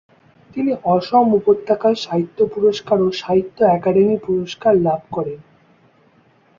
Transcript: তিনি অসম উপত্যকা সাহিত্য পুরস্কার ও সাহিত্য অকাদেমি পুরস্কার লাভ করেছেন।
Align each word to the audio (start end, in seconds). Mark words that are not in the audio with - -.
তিনি 0.51 0.71
অসম 0.87 1.27
উপত্যকা 1.33 1.89
সাহিত্য 1.97 2.37
পুরস্কার 2.53 2.97
ও 3.01 3.19
সাহিত্য 3.21 3.57
অকাদেমি 3.71 4.17
পুরস্কার 4.25 4.73
লাভ 4.85 5.01
করেছেন। 5.11 5.49